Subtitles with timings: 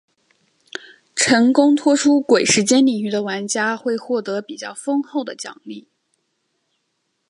[1.15, 5.87] 成功脱出鬼时间领域的玩家会获得比较丰厚的奖励。